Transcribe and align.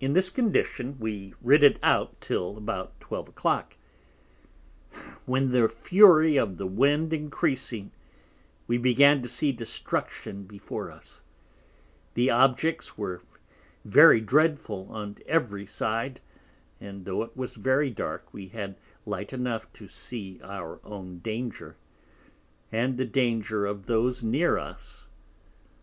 In 0.00 0.12
this 0.12 0.28
condition 0.28 0.98
we 0.98 1.32
rid 1.40 1.64
it 1.64 1.78
out 1.82 2.20
till 2.20 2.58
about 2.58 3.00
12 3.00 3.28
a 3.30 3.32
clock; 3.32 3.74
when, 5.24 5.50
the 5.50 5.66
Fury 5.66 6.36
of 6.36 6.58
the 6.58 6.66
Wind 6.66 7.14
encreasing, 7.14 7.90
we 8.66 8.76
began 8.76 9.22
to 9.22 9.30
see 9.30 9.50
Destruction 9.50 10.44
before 10.44 10.90
us: 10.92 11.22
the 12.12 12.28
Objects 12.28 12.98
were 12.98 13.22
very 13.82 14.20
dreadful 14.20 14.88
on 14.90 15.16
every 15.24 15.64
side; 15.64 16.20
and 16.78 17.06
tho' 17.06 17.22
it 17.22 17.34
was 17.34 17.54
very 17.54 17.90
dark, 17.90 18.34
we 18.34 18.48
had 18.48 18.76
Light 19.06 19.32
enough 19.32 19.72
to 19.72 19.88
see 19.88 20.38
our 20.44 20.80
own 20.84 21.20
Danger, 21.20 21.78
and 22.70 22.98
the 22.98 23.06
Danger 23.06 23.64
of 23.64 23.86
those 23.86 24.22
near 24.22 24.58
us. 24.58 25.06